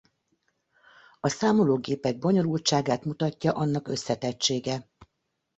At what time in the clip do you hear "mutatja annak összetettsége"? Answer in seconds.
3.05-4.87